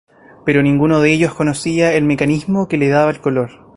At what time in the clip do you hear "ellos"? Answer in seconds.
1.13-1.35